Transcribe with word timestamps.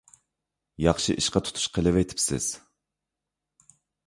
ياخشى 0.85 1.15
ئىشقا 1.21 1.41
تۇتۇش 1.49 1.67
قىلىۋېتىپسىز. 1.75 2.49